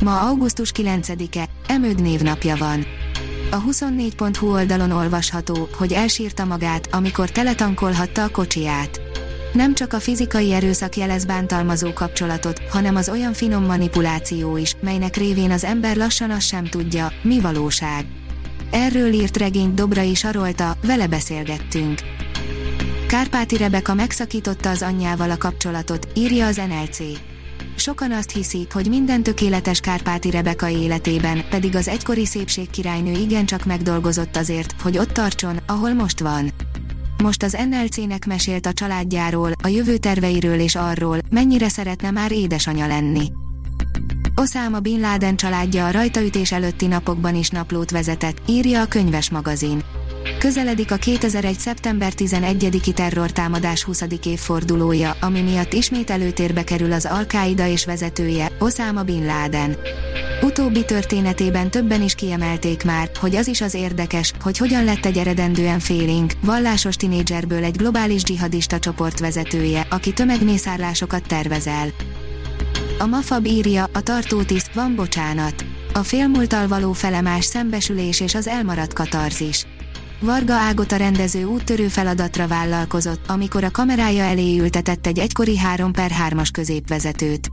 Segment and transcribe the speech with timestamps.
[0.00, 2.86] Ma augusztus 9-e, Emőd névnapja van.
[3.50, 9.00] A 24.hu oldalon olvasható, hogy elsírta magát, amikor teletankolhatta a kocsiját.
[9.52, 15.16] Nem csak a fizikai erőszak jelez bántalmazó kapcsolatot, hanem az olyan finom manipuláció is, melynek
[15.16, 18.06] révén az ember lassan azt sem tudja, mi valóság.
[18.70, 22.00] Erről írt regényt Dobrai Sarolta, vele beszélgettünk.
[23.08, 26.98] Kárpáti Rebeka megszakította az anyjával a kapcsolatot, írja az NLC.
[27.76, 34.36] Sokan azt hiszik, hogy minden tökéletes Kárpáti Rebeka életében, pedig az egykori szépségkirálynő igencsak megdolgozott
[34.36, 36.52] azért, hogy ott tartson, ahol most van.
[37.22, 42.86] Most az NLC-nek mesélt a családjáról, a jövő terveiről és arról, mennyire szeretne már édesanya
[42.86, 43.32] lenni.
[44.34, 49.82] Osama Bin Laden családja a rajtaütés előtti napokban is naplót vezetett, írja a könyves magazin.
[50.38, 51.58] Közeledik a 2001.
[51.58, 54.02] szeptember 11-i terrortámadás 20.
[54.24, 59.76] évfordulója, ami miatt ismét előtérbe kerül az Al-Qaida és vezetője, Osama Bin Laden.
[60.42, 65.18] Utóbbi történetében többen is kiemelték már, hogy az is az érdekes, hogy hogyan lett egy
[65.18, 71.88] eredendően félénk, vallásos tinédzserből egy globális dzsihadista csoport vezetője, aki tömegmészárlásokat tervezel.
[72.98, 75.64] A Mafab írja, a tartótiszt, van bocsánat.
[75.92, 79.66] A félmúltal való felemás szembesülés és az elmaradt katarzis.
[80.20, 85.92] Varga Ágot a rendező úttörő feladatra vállalkozott, amikor a kamerája elé ültetett egy egykori 3
[85.92, 87.50] per 3-as középvezetőt.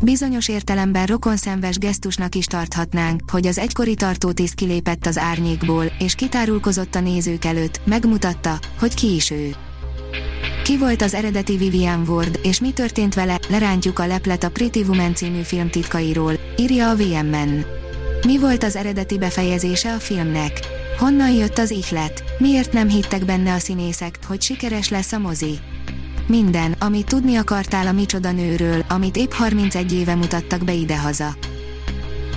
[0.00, 6.94] Bizonyos értelemben rokonszenves gesztusnak is tarthatnánk, hogy az egykori tartótiszt kilépett az árnyékból, és kitárulkozott
[6.94, 9.54] a nézők előtt, megmutatta, hogy ki is ő.
[10.64, 14.82] Ki volt az eredeti Vivian Ward, és mi történt vele, lerántjuk a leplet a Pretty
[14.82, 17.64] Woman című film titkairól, írja a VMN.
[18.26, 20.83] Mi volt az eredeti befejezése a filmnek?
[20.98, 22.24] Honnan jött az ihlet?
[22.38, 25.58] Miért nem hittek benne a színészek, hogy sikeres lesz a mozi?
[26.26, 31.36] Minden, amit tudni akartál a micsoda nőről, amit épp 31 éve mutattak be idehaza.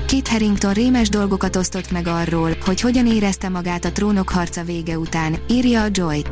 [0.07, 4.97] Kit Harington rémes dolgokat osztott meg arról, hogy hogyan érezte magát a trónok harca vége
[4.97, 6.23] után, írja a Joy.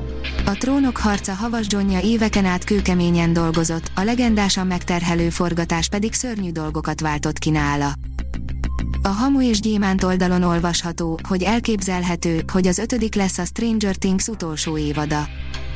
[0.46, 6.52] A trónok harca havas Johnja éveken át kőkeményen dolgozott, a legendásan megterhelő forgatás pedig szörnyű
[6.52, 7.94] dolgokat váltott ki nála.
[9.06, 14.28] A Hamu és Gyémánt oldalon olvasható, hogy elképzelhető, hogy az ötödik lesz a Stranger Things
[14.28, 15.28] utolsó évada.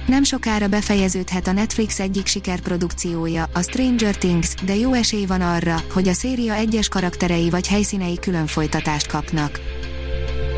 [0.08, 5.76] Nem sokára befejeződhet a Netflix egyik sikerprodukciója, a Stranger Things, de jó esély van arra,
[5.94, 9.60] hogy a széria egyes karakterei vagy helyszínei külön folytatást kapnak.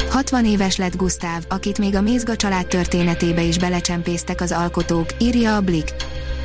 [0.09, 5.55] 60 éves lett Gustav, akit még a Mézga család történetébe is belecsempésztek az alkotók, írja
[5.55, 5.95] a Blick.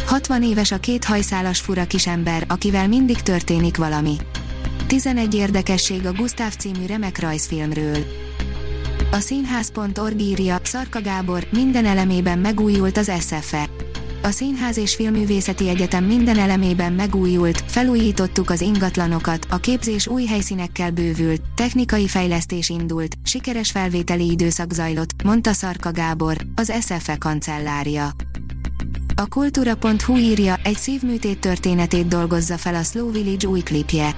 [0.06, 4.16] 60 éves a két hajszálas fura kisember, akivel mindig történik valami.
[4.86, 7.96] 11 érdekesség a Gustav című remek rajzfilmről.
[9.10, 13.68] A színház.org írja, Szarka Gábor, minden elemében megújult az SFE.
[14.22, 20.90] A Színház és Filművészeti Egyetem minden elemében megújult, felújítottuk az ingatlanokat, a képzés új helyszínekkel
[20.90, 28.10] bővült, technikai fejlesztés indult, sikeres felvételi időszak zajlott, mondta Szarka Gábor, az SFE kancellárja.
[29.14, 34.14] A kultúra.hu írja, egy szívműtét történetét dolgozza fel a Slow Village új klipje.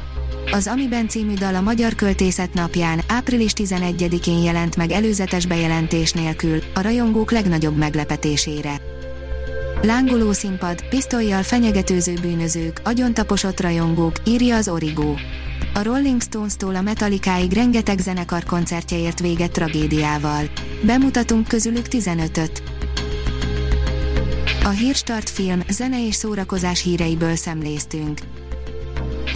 [0.52, 6.58] Az Amiben című dal a Magyar Költészet napján, április 11-én jelent meg előzetes bejelentés nélkül,
[6.74, 8.80] a rajongók legnagyobb meglepetésére.
[9.82, 15.14] Lángoló színpad, pisztolyjal fenyegetőző bűnözők, agyontaposott rajongók, írja az Origo.
[15.74, 20.44] A Rolling Stones-tól a Metallicaig rengeteg zenekar koncertje ért véget tragédiával.
[20.82, 22.62] Bemutatunk közülük 15-öt.
[24.64, 28.18] A Hírstart film, zene és szórakozás híreiből szemléztünk.